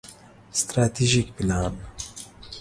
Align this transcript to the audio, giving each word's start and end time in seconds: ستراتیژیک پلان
ستراتیژیک 0.51 1.33
پلان 1.37 1.77